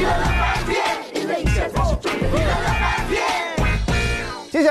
[0.00, 0.39] 接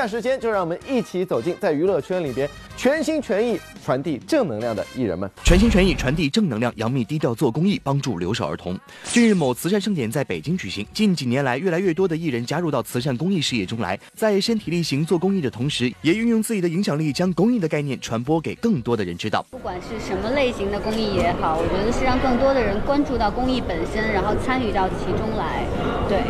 [0.00, 5.30] 下时间就让我们一起走进在娱乐圈里边全心全意传递正能量的艺人们。
[5.44, 8.78] 全心全意传递正能量，杨幂低调做公益，帮助留守儿童。
[9.04, 10.86] 近日，某慈善盛典在北京举行。
[10.94, 19.44] 近几年来，越来越多的艺人加入到慈善公益事业中来，在身体力行做公益的同时，也运用自己的影响力，将公益的概念传播给更多的人知道。
[19.50, 25.66] 不管是什么类型的公益也好，我觉得是让更多的人关注到公益本身，然后参与到其中来。
[26.08, 26.22] 对，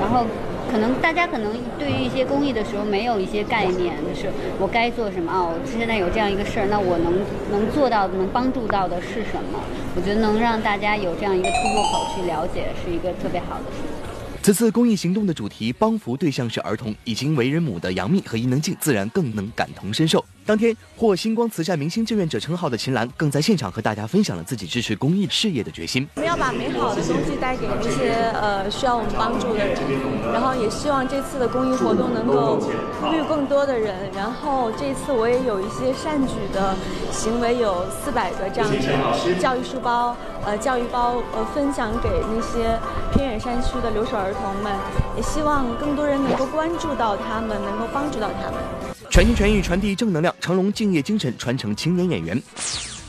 [0.00, 0.24] 然后。
[0.70, 5.42] 可能大家可能对于一些公益的时候没有一些概念，就是我该做什么啊？
[5.42, 5.58] 我。
[5.66, 7.12] 现在有这样一个事儿，那我能
[7.50, 9.58] 能做到、能帮助到的是什么？
[9.96, 13.90] 我觉得能让大家有这样一个突破口去了解，是一个特别好的事情。
[14.42, 20.24] 此次公益行动的主题帮扶对象是儿童，已经为人母的杨幂和伊能静自然更能感同身受。
[20.50, 26.04] 当天获星光慈善明星志愿者称号的秦岚，更在现场和大家分享了自己支持公益事业的决心。
[26.16, 29.78] 我们要把美好的东西带给那些呃需要我们帮助的人，
[30.32, 32.58] 然后也希望这次的公益活动能够
[33.00, 33.94] 呼吁更多的人。
[34.12, 36.74] 然后这次我也有一些善举的
[37.12, 38.76] 行为，有四百个这样的
[39.38, 42.76] 教育书包、呃教育包，呃分享给那些
[43.14, 44.74] 偏远山区的留守儿童们。
[45.16, 48.58] 也希望更多人能够关注到他们，能够帮助到他们。
[49.10, 52.40] 全心全意传递正能量，成龙敬业精神传承青年演员。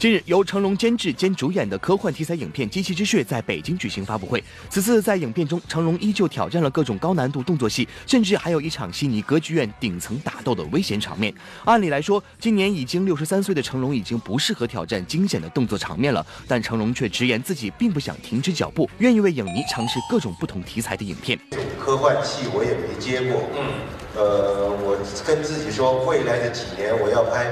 [0.02, 4.44] 近日，由成龙监制兼主演的科幻题材影片《机器之血》在北京举行发布会。
[4.68, 11.32] 此次在影片中，成龙依旧挑战了各种高难度动作戏，甚至还有一场悉尼歌剧院顶层打斗的危险场面。
[11.66, 21.40] 按理来说，今年已经六十三岁的成龙已经不适合挑战惊险的动作场面了，但成龙却直言自己并不想停止脚步，愿意为影迷尝试各种不同题材的影片。
[21.80, 23.70] 科幻戏我也没接过，嗯。
[24.14, 27.46] 呃，我跟自己说，未来的几年我要拍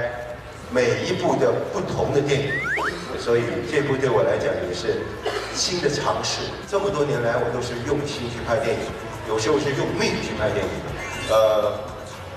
[0.72, 2.52] 每一部的不同的电影，
[3.18, 5.02] 所以这部对我来讲也是
[5.52, 6.42] 新的尝试。
[6.68, 8.82] 这么多年来，我都是用心去拍电影，
[9.28, 10.70] 有时候是用命去拍电影。
[11.28, 11.74] 呃，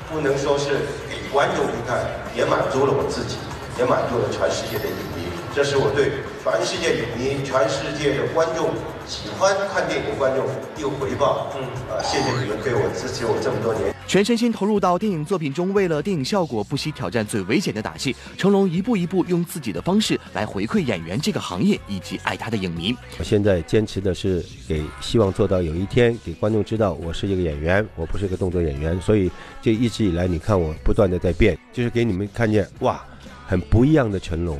[0.09, 2.01] 不能说是给观众去看，
[2.35, 3.37] 也满足了我自己，
[3.77, 5.29] 也满足了全世界的影迷。
[5.53, 6.11] 这是我对
[6.43, 8.71] 全世界影迷、全世界的观众
[9.07, 10.45] 喜欢看电影的观众
[10.77, 11.49] 一个回报。
[11.55, 13.95] 嗯，啊，谢谢你们对我支持我这么多年。
[14.05, 18.13] 全身心投入到电影作品中，为了电影效果不惜挑战最危险的打戏。
[18.37, 22.93] 成龙一步一步用自己的方式来回馈演员这个行业以及爱他的影迷。
[23.17, 28.99] 我现在坚持的是给希望做到有一天给观众知道我是一个演员，我不是一个动作演员。
[28.99, 33.01] 所以这一直以来，你看我不断的在变，就是给你们看见哇，
[33.47, 34.59] 很不一样的成龙，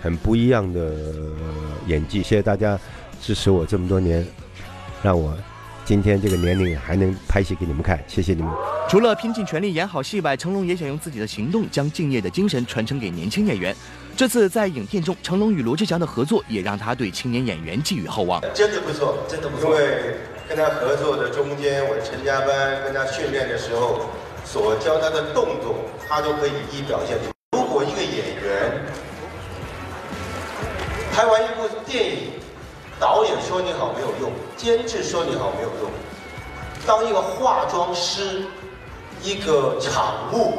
[0.00, 0.92] 很不一样的
[1.86, 2.22] 演技。
[2.22, 2.78] 谢谢大家
[3.20, 4.26] 支持我这么多年，
[5.02, 5.36] 让我。
[5.82, 8.52] 今天这个年龄还能拍戏给你们看，谢谢你们。
[8.88, 13.74] 除了拼尽全力演好戏外，成龙也想用自己的行动将敬业的精神传承给年轻演员。
[14.16, 18.40] 这次在影片中，成龙与罗志祥的合作也让他对青年演员寄予厚望。
[18.54, 19.70] 真的不错，真的不错。
[19.70, 20.14] 因为
[20.48, 24.02] 跟他合作的中间，我陈家班跟他训练的时候，
[24.44, 25.74] 所教他的动作，
[26.06, 27.39] 他都可以一一表现出。
[31.12, 32.32] 拍完一部电影，
[32.98, 35.90] 导演说你好没有用，监制说你好没有用，
[36.86, 38.44] 当一个化妆师，
[39.22, 40.58] 一个场务，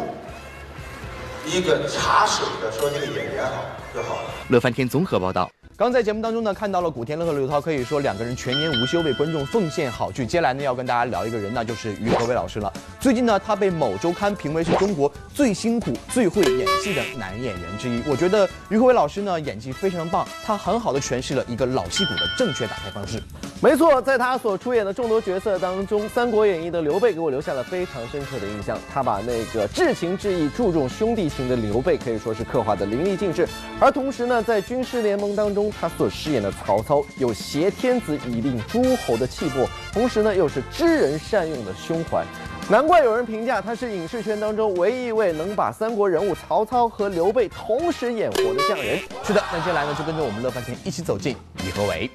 [1.46, 3.52] 一个茶水的说这个演员好
[3.94, 4.30] 就好了。
[4.50, 5.50] 乐翻天综合报道。
[5.82, 10.28] 刚在节目当中呢，看到了古天乐和刘涛，可以说两个人全年无休为观众奉献好剧。
[10.28, 12.72] 接下来呢，要跟大家聊一个人，那就是于和伟老师了。
[13.00, 18.00] 最近呢，他被某周刊评为是中国最辛苦、最会演戏的男演员之一。
[18.08, 23.20] 我觉得于和伟老师呢，演技非常棒，他很好的诠释了一个老戏骨的正确打开方式。
[23.60, 28.78] 没错，在他所出演的众多角色当中，《三国演义》的刘备给我留下了非常深刻的印象。
[28.94, 33.48] 他把那个至情至义、注重兄弟情的刘备可以说是刻画的淋漓尽致。
[33.80, 42.24] 而同时呢，在军师联盟当中，他所饰演的曹操有挟天子以令诸侯的气魄，同时呢又是知人善用的胸怀，
[42.70, 49.00] 难怪有人评价他是影视圈当中唯一一位能把三国人物曹操和刘备同时演活的匠人。
[49.24, 52.10] 是的，那接下来呢就跟着我们乐翻天一起走进李和为。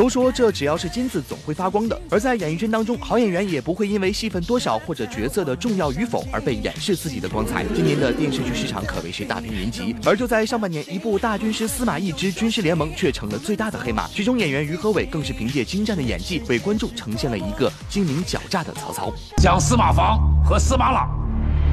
[0.00, 7.66] 都说这只要是金子总会发光的，而在演艺圈当中，好演员也不会因为戏份多少或者角色的重要与否而被掩饰自己的光彩。
[7.74, 14.08] 今年的电视剧市场可谓是大片云集，而就在上半年，一部大军师司马懿之军师联盟却成了最大的黑马。
[14.08, 19.12] 剧中演员于和伟更是凭借精湛的演技，为观众呈现了一个精明狡诈的曹操。
[19.36, 21.10] 将司马防和司马朗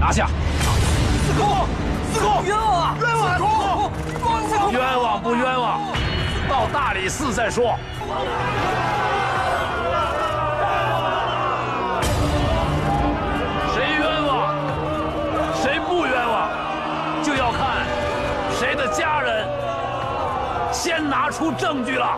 [0.02, 0.28] 拿下。
[0.28, 1.66] 司空，
[2.14, 2.98] 司空，冤枉啊！
[3.00, 3.92] 冤枉！
[4.50, 5.80] 司空冤枉不冤枉？
[6.50, 7.78] 到大理寺再说。
[8.08, 8.14] 谁
[14.00, 14.56] 冤枉，
[15.54, 16.48] 谁不冤枉，
[17.22, 17.86] 就要看
[18.58, 19.46] 谁的家人
[20.72, 22.18] 先拿出证据了。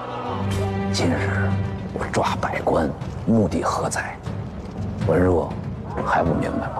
[0.94, 1.50] 今日
[1.94, 2.88] 我抓百官，
[3.26, 4.16] 目的何在？
[5.08, 5.52] 文若
[6.06, 6.79] 还不明白吗？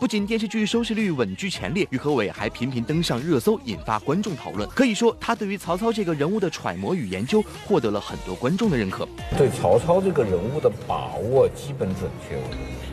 [0.00, 4.68] 不仅电视剧收视率稳居前列，于和伟还频频登上热搜，引发观众讨论。
[4.68, 9.08] 可以说，他对于曹操这个人物的揣摩与研究，获得了很多观众的认可。
[9.36, 12.38] 对曹操这个人物的把握基本准确，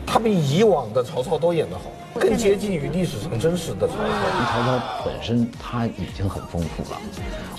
[0.04, 1.84] 他比以往的曹操都演得好，
[2.18, 4.02] 更接近于历史上真实的曹操。
[4.50, 7.00] 曹操本身他已经很丰富了，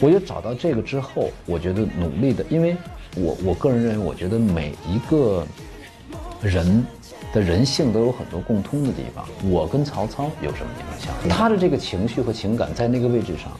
[0.02, 2.76] 我觉得找到这个之后，我觉得努力的，因为
[3.16, 5.48] 我我个人认为，我觉得每一个
[6.42, 6.86] 人。
[7.40, 11.30] 人性都有很多共通的地方，我跟曹操有什么地方像？
[11.30, 13.52] 他的这个情绪和情感在那个位置上，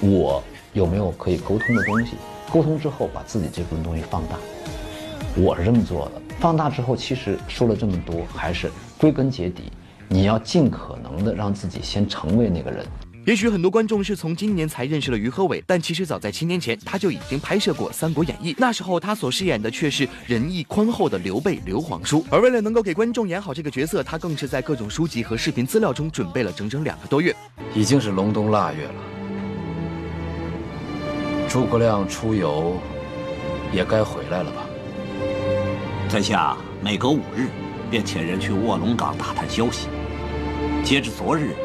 [0.00, 0.42] 我
[0.72, 2.16] 有没有可以沟通的东西？
[2.52, 4.36] 沟通之后把自己这部分东西放大，
[5.36, 6.22] 我是这么做的。
[6.38, 9.64] 放大之后，其实说了这么多，还是归根结底，
[10.08, 12.84] 你要尽可能的让自己先成为那个人。
[13.26, 22.24] 也许很多观众是从今年才认识了于和伟，但其实早在七年前他就已经拍摄过《三国演义》，那时候他所饰演的却是仁义宽厚的刘备刘皇叔。
[22.30, 27.34] 而为了能够给观众演好这个角色，他更是在各种书籍和视频资料中准备了整整两个多月。
[27.74, 28.94] 已经是隆冬腊月了，
[31.48, 32.80] 诸葛亮出游
[33.72, 34.64] 也该回来了吧？
[36.08, 37.48] 在下每隔五日
[37.90, 39.88] 便遣人去卧龙岗打探消息，
[40.84, 41.56] 截至昨日，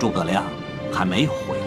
[0.00, 0.42] 诸葛亮。
[0.96, 1.66] 还没有回来。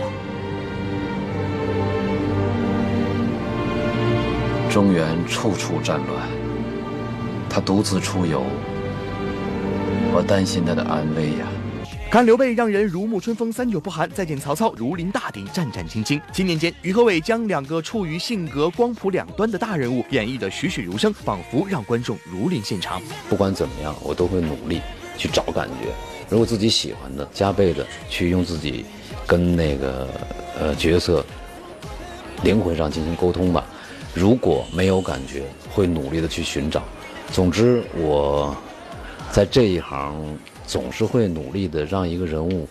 [4.72, 6.28] 中原处处战乱，
[7.48, 8.44] 他独自出游，
[10.12, 11.46] 我担心他的安危呀。
[12.10, 16.20] 看刘备让人如沐春风三九不寒，再见曹操如临大敌战战兢兢。
[16.34, 23.00] 七年间，于和伟将两个处于性格光谱两端的大人物演绎得栩栩如生，仿佛让观众如临现场。
[23.30, 24.82] 不管怎么样，我都会努力
[25.18, 25.94] 去找感觉。
[26.30, 28.86] 如果自己喜欢的，加倍的去用自己。
[29.28, 30.08] 跟那个
[30.60, 31.24] 呃角色
[32.42, 33.64] 灵魂上进行沟通吧，
[34.12, 36.82] 如果没有感觉，会努力的去寻找。
[37.32, 38.58] 总之，我
[39.32, 40.36] 在这一行
[40.66, 42.68] 总是会努力的让一个人物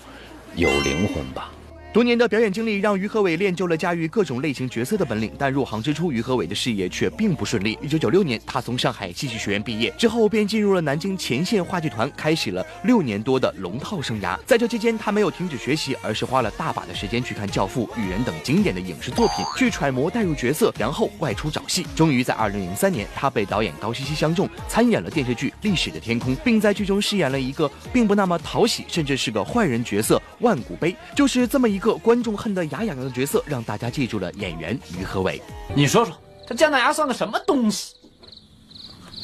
[0.57, 1.53] 有灵魂吧。
[1.99, 7.77] 多年的表演经历让于和伟练就了驾驭各种类型角色的本领，但入行之初，于和伟的事业却并不顺利。
[7.83, 14.39] 一九九六年，他从上海戏剧学院毕业之后，便进入了南京前线话剧团，开始了六年多的龙套生涯。
[14.47, 21.85] 在这期间，他没有停止学习，而是花了大把的时间去看《教父》《雨人》等经典的影视作品，去揣摩、带入角色，然后外出找戏。
[21.97, 30.95] 终于在二零零三年，他被导演高希希相中，参演了电视剧《历史的天空》，并在剧中饰演了一个并不那么讨喜，甚至是个坏人角色万古碑。
[31.17, 31.77] 就是这么一。
[31.79, 35.41] 个个观众恨得牙痒痒的角色，让大家记住了演员于和伟。
[35.75, 36.15] 你说说，
[36.47, 37.95] 这姜大牙算个什么东西？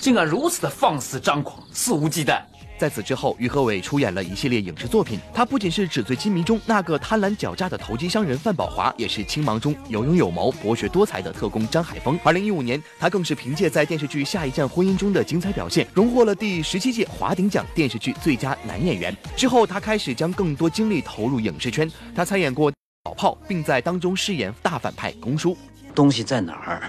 [0.01, 2.43] 竟敢如此的放肆张狂、肆无忌惮！
[2.77, 5.19] 在此之后，于和伟出演了一系列影视作品。
[5.33, 12.19] 他不仅是《纸醉金迷》中那个贪婪狡诈的投机商人范宝华，也是《青芒》中有勇有谋、博学多才的特工张海峰。
[12.25, 19.17] 二零一五年，他更是凭借在电视剧《下一站婚姻》中的精彩表现，荣获了第十七届华鼎奖电视剧最佳男演员。
[19.37, 21.91] 之后，他开始将更多精力投入影视圈。
[22.15, 22.73] 他参演过
[23.05, 25.57] 《老炮》，并在当中饰演大反派公叔。
[25.95, 26.83] 东西在哪儿？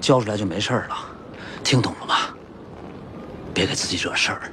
[0.00, 0.96] 交出来就没事了，
[1.62, 2.34] 听懂了吗？
[3.54, 4.50] 别给自己惹事儿。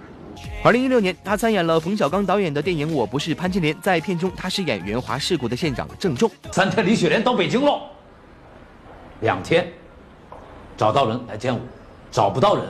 [0.68, 6.30] 二零一六年，他参演了冯小刚导演的电影《我不是潘金莲》，在片中他饰演圆滑世故的县长郑重。
[6.52, 7.84] 三天，李雪莲到北京喽。
[9.22, 9.72] 两天，
[10.76, 11.62] 找到人来见我，
[12.12, 12.66] 找不到人。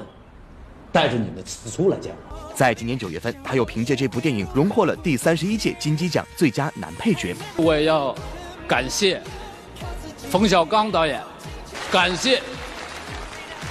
[0.92, 2.54] 带着你们的辞书来见我。
[2.54, 7.36] 在今年九月份，他又凭借这部电影荣获了第三十一届金鸡奖最佳男配角。
[7.56, 8.14] 我也要
[8.68, 9.20] 感谢
[10.30, 11.20] 冯小刚导演，
[11.92, 12.44] 感谢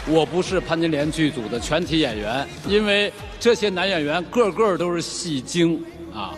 [0.09, 5.83] 我不是潘金莲剧组的全体演员，因为这些男演员个个都是戏精
[6.15, 6.33] 啊，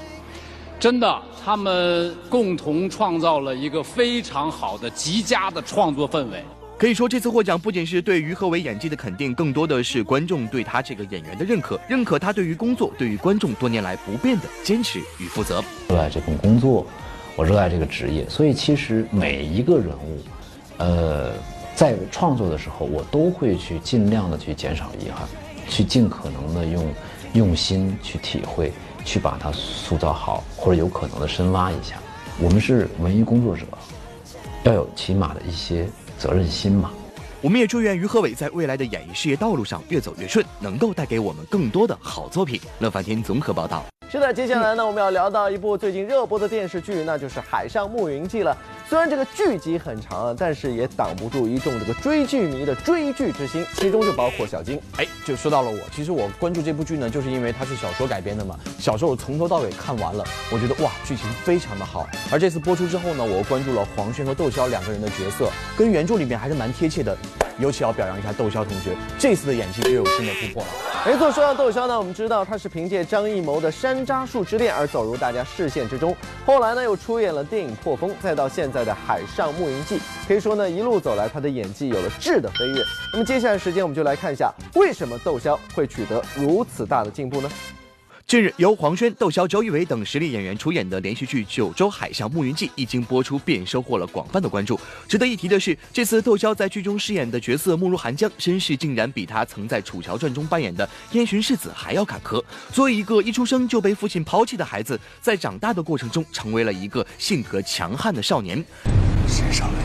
[0.81, 6.43] 真的，他们共同创造了一个非常好的、极佳的创作氛围。
[6.79, 15.63] 可以说，这次获奖不仅是对于和伟演技的肯定，更多的是观众对他这个演员的认可，认可他对于工作、对于观众多年来不变的坚持与负责。
[15.89, 16.87] 热爱这份工作，
[17.37, 20.23] 我热爱这个职业，所以其实每一个人物，
[20.79, 21.33] 呃，
[21.78, 25.28] 在创作的时候，我都会去尽量的去减少遗憾，
[25.68, 26.85] 去尽可能的用
[27.35, 28.73] 用心去体会，
[29.04, 31.94] 去把它塑造好，或者有可能的深挖一下。
[32.40, 33.62] 我们是文艺工作者，
[34.64, 35.88] 要有起码的一些。
[36.18, 36.90] 责任心嘛，
[37.40, 42.61] 我们也祝愿于和伟在未来的演艺事业道路上越走越顺，能够带给我们更多的好作品。
[42.80, 43.85] 乐凡天综合报道。
[44.11, 48.58] 是的，接下来呢，我们要聊到一部最近热播的电视剧，那就是《海上牧云记》了。
[48.88, 54.80] 虽然这个剧集很长啊，但是也挡不住一众这个追剧迷的追剧之心，其中就包括小金。
[54.97, 58.59] 哎，就说到了我，其实我关注这部剧呢，就是因为它是小说改编的嘛。
[58.78, 62.09] 小说我从头到尾看完了，我觉得哇，剧情非常的好。
[62.33, 67.14] 而这次播出之后呢，我关注了黄轩和窦骁两个人的角色，跟原著里面还是蛮贴切的。
[67.59, 70.68] 尤其要表扬一下窦骁同学，这次的演技又有新的突破了。
[71.07, 76.14] 没错，说到窦骁呢，我们知道他是凭借张艺谋的《山楂树之恋》而走入大家视线之中，
[76.45, 82.83] 后来呢又出演了电影《破风》，再到现在的《海上牧云记》，可以说呢一路走来，他的演技有了质的飞跃。
[83.12, 87.49] 那么接下来时间我们就来看一下，为什么窦骁会取得如此大的进步呢？
[88.28, 94.78] 近日，由黄轩、窦骁、周一围等实力演员出演的连续剧《九州海上牧云记》一经播出，便收获了广泛的关注。
[95.08, 102.44] 值得一提的是，这次窦骁在剧中饰演的角色慕如寒江，身世竟然比他曾在《楚乔传》中扮演的燕洵世子还要坎坷。
[102.70, 108.62] 作为一个一出生就被父亲抛弃的孩子，在长大的过程中，成为了一个性格强悍的少年。
[109.26, 109.78] 谁伤了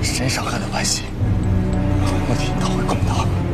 [0.00, 0.04] 你？
[0.04, 1.02] 谁伤害了万喜？
[2.28, 3.47] 我替他会公道。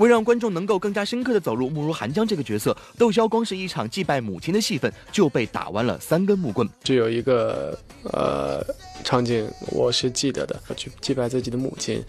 [0.00, 6.66] 为让观众能够更加深刻地走入慕如寒江这个角色，窦骁光是一场祭拜母亲的戏份就被打弯了三根木棍。
[6.82, 8.64] 只有一个呃
[9.04, 12.02] 场景我是记得的，去祭拜自己的母亲，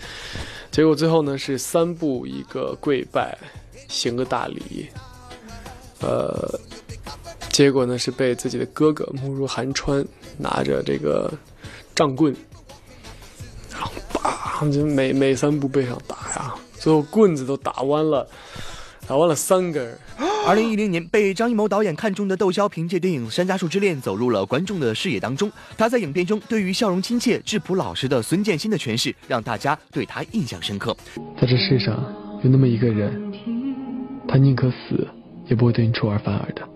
[0.71, 3.37] 结果最后呢是三步一个跪拜，
[3.89, 4.87] 行个大礼，
[5.99, 6.57] 呃，
[7.49, 10.05] 结果呢是被自己的哥哥慕如寒川
[10.37, 11.29] 拿着这个
[11.93, 12.33] 杖棍，
[13.69, 16.55] 然后叭就每每三步背上打呀。
[16.81, 18.27] 最后棍子都打弯了，
[19.07, 19.95] 打弯了三根。
[20.47, 25.51] 二零一零年被张艺谋导演看中的窦骁，凭借电影《山楂树之恋》走入了观众的视野当中。
[25.77, 30.97] 他在影片中对于笑容亲切、质朴老实的孙建新的诠释，让大家对他印象深刻。
[31.39, 32.03] 在这世上
[32.43, 33.31] 有那么一个人，
[34.27, 35.07] 他宁可死，
[35.45, 36.67] 也不会对你出尔反尔的。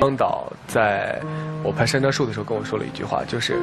[0.00, 1.20] 张导在
[1.64, 3.60] 我拍《山楂树》的时候跟我说了一句话，就是。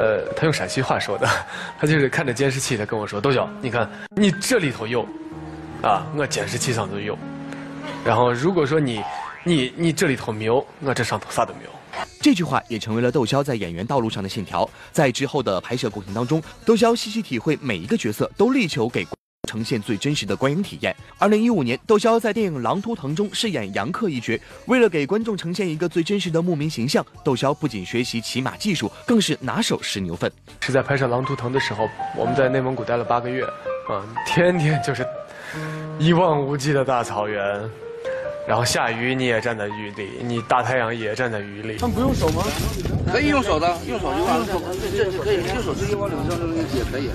[0.00, 1.28] 呃，他用陕西话说的，
[1.78, 5.06] 他就是看着监视器，他跟我说：“窦骁，你看你这里头有，
[5.82, 7.18] 啊，我监视器上都有。
[8.02, 9.02] 然后如果说你，
[9.44, 11.70] 你你这里头没有，我这上头啥都没有。”
[12.22, 14.68] 这句话也成为了窦骁在演员道路上的信条。
[14.90, 19.06] 在之后的拍摄过程当中，窦骁细细体会每一个角色，都力求给。
[19.50, 20.94] 呈现最真实的观影体验。
[21.18, 24.38] 二零一五年，窦骁在电影《狼图腾》中饰演杨克一角。
[24.66, 30.30] 为了给观众呈现一个最真实的牧民形象，窦骁不仅学习骑马技术，更是拿手拾牛粪。
[30.60, 33.42] 是在拍摄《狼图腾》的时候，我们在内蒙古待了八个月，
[33.88, 35.04] 啊，天天就是
[35.98, 37.42] 一望无际的大草原，
[38.46, 41.76] 然后下雨你也站在雨里，你大太阳也站在雨里。
[41.78, 42.44] 他们不用手吗？
[43.10, 44.46] 可以用手的，用手就完了。
[44.94, 47.10] 这这可以，用手直接往里扔扔也可以。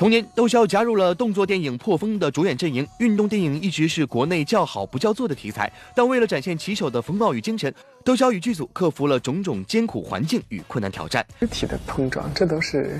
[0.00, 2.88] 同年，窦骁加入了动作电影《破风》的主演阵营。
[3.00, 7.70] 运动电影一直是国内叫好不叫座的题材，但为了展现骑手的风貌与精神，
[8.02, 11.22] 窦骁与剧组克服了种种艰苦环境与困难挑战。
[11.40, 12.98] 肢体的碰撞，这都是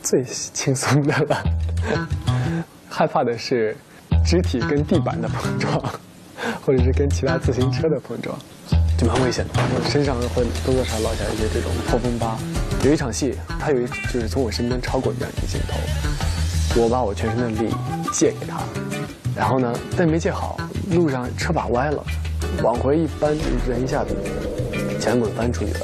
[0.00, 1.42] 最轻松的了。
[2.88, 3.76] 害怕的是
[4.24, 5.82] 肢体跟地板的碰撞，
[6.64, 8.38] 或者是跟其他自行车的碰撞。
[8.96, 12.38] 就蛮危险的，我身上会多多少少落下一些这种破风疤。
[12.84, 17.74] 有一场戏，他有一就是从我身边超过这样一个镜头，我把我全身的力
[18.12, 18.60] 借给他，
[19.34, 20.56] 然后呢，但没借好，
[20.92, 22.04] 路上车把歪了，
[22.62, 23.36] 往回一翻，
[23.68, 24.14] 人一下子
[25.00, 25.80] 前滚翻出去了，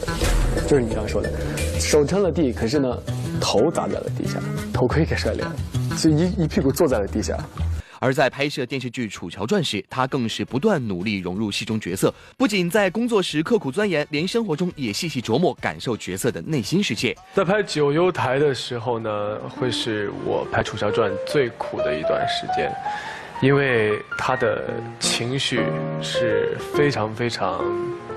[0.69, 1.29] 就是你刚说的，
[1.81, 2.89] 手撑了地，可是呢，
[3.41, 4.39] 头砸在了地下，
[4.73, 5.53] 头盔给摔裂了，
[5.99, 7.37] 就一一屁股坐在了地下。
[8.03, 17.17] 而在拍摄电视剧《楚乔传》时，他更是不断努力融入戏中角色，不仅在工作时刻苦钻研，连生活中也细细琢磨，感受角色的内心世界。
[17.33, 22.75] 在拍《九幽台》的时候呢，会是我拍《楚乔传》最苦的一段时间，
[23.41, 24.65] 因为他的
[24.99, 25.61] 情绪
[26.03, 27.65] 是非常非常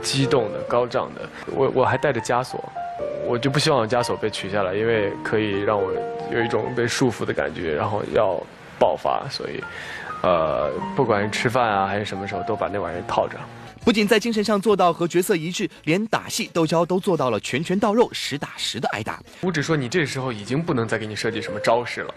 [0.01, 1.29] 激动的、高涨的。
[1.53, 2.59] 我我还带着枷锁，
[3.27, 5.93] 我就不希望枷锁被取下来，因为可以让我
[6.33, 8.41] 有一种被束缚的感觉，然后要。
[8.79, 9.63] 爆发，所以，
[10.21, 13.37] 呃，不管是吃饭啊还是什么时候，都把那玩意儿套着。
[13.83, 19.19] 不仅在精神上做到和角色一致，连打戏窦骁都做到了拳拳到肉、实打实的挨打。
[19.41, 22.13] 我只说你这时候已经不能再给你设计什么招式了，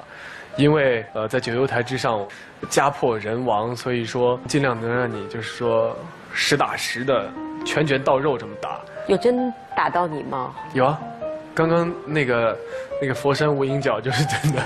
[0.56, 2.26] 因为呃，在九幽台之上，
[2.70, 5.94] 家破人亡，所以说尽量能让你就是说
[6.32, 7.30] 实打实的
[7.66, 8.80] 拳拳到肉这么打。
[9.06, 10.54] 有真打到你吗？
[10.72, 10.98] 有啊，
[11.54, 12.56] 刚刚那个
[13.02, 14.62] 那个佛山无影脚就是真的。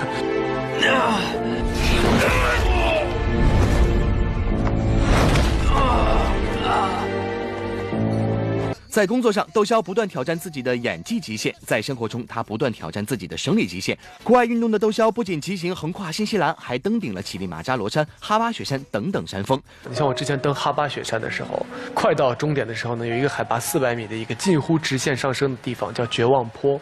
[8.89, 13.97] 在工作上，窦骁不断挑战自己的演技极限；在生活中，他不断挑战自己的生理极限。
[14.23, 19.59] 酷爱运动的窦骁不仅骑行横跨新西兰，还登顶了乞力马扎罗山、哈巴雪山等等山峰。
[19.89, 26.79] 你像我之前登哈巴雪山的时候，快到终点的时候呢，有一个海拔四百米的一个近乎直线上升的地方，叫绝望坡。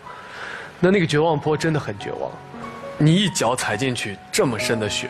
[0.81, 2.29] 那那个绝望坡真的很绝望，
[3.01, 5.10] 你一脚踩进去，这么深的雪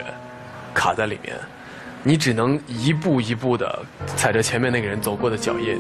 [0.74, 1.36] 卡在里面。
[2.04, 3.80] 你只能一步一步的
[4.16, 5.78] 踩着前面那个人走过的脚印，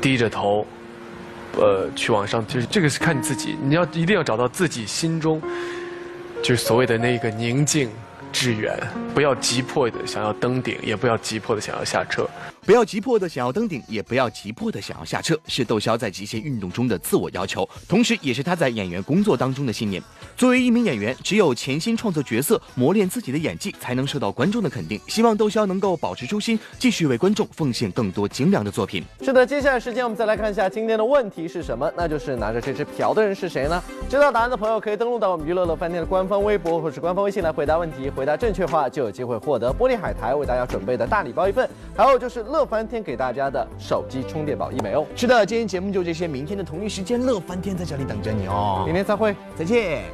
[0.00, 0.66] 低着头，
[1.58, 2.44] 呃，去往上。
[2.46, 5.40] 就是这个是看你自己，你要一定要找到自己心中，
[6.42, 7.90] 就是所谓的那个宁静
[8.32, 8.74] 致远，
[9.14, 12.26] 不要急迫的想要登顶，也不要急迫的想要下车。
[12.66, 20.02] 不要急迫的想要登顶，也不要急迫的想要下车，是窦骁在极限运动中的自我要求，同时也是他在演员工作当中的信念。
[20.36, 25.00] 作为一名演员，只有潜心创作角色，磨练自己的演技，才能受到观众的肯定。
[25.06, 29.04] 希望窦骁能够保持初心，继续为观众奉献更多精良的作品。
[29.20, 31.88] 是的，接下来时间我们再来看一下今天的问题是什么？
[31.96, 33.80] 那就是拿着这只瓢的人是谁呢？
[34.10, 45.04] 知道答案的朋友可以登录到我们娱乐乐饭店的官方微博或是官方微信来回答问题，回答正确话就有机会获得玻璃海苔为大家准备的大礼包一份，还有就是乐乐翻天给大家的手机充电宝一枚哦。
[45.14, 48.82] 是的，今天节目就这些，明天的同一时间乐翻天在这里等着你哦。
[48.86, 50.06] 明天再会，再见。